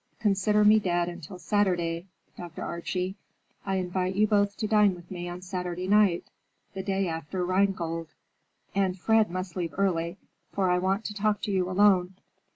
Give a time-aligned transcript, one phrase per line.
[0.19, 2.63] Consider me dead until Saturday, Dr.
[2.63, 3.17] Archie.
[3.67, 6.23] I invite you both to dine with me on Saturday night,
[6.73, 8.09] the day after 'Rheingold.'
[8.73, 10.17] And Fred must leave early,
[10.53, 12.15] for I want to talk to you alone.